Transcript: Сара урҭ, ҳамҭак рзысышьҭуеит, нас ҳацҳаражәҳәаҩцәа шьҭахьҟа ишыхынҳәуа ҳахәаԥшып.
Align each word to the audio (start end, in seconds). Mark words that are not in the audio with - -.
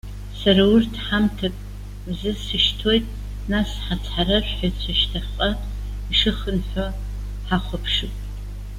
Сара 0.39 0.63
урҭ, 0.73 0.93
ҳамҭак 1.05 1.55
рзысышьҭуеит, 2.09 3.05
нас 3.51 3.69
ҳацҳаражәҳәаҩцәа 3.85 4.93
шьҭахьҟа 4.99 5.49
ишыхынҳәуа 6.11 6.87
ҳахәаԥшып. 7.47 8.13